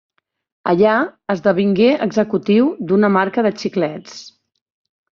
Allà, 0.71 0.93
esdevingué 1.33 1.91
executiu 2.07 2.73
d'una 2.91 3.13
marca 3.21 3.47
de 3.51 3.55
xiclets. 3.61 4.21